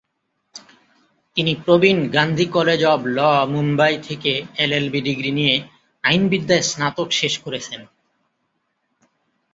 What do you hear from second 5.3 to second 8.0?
নিয়ে আইনবিদ্যায় স্নাতক শেষ করেছেন।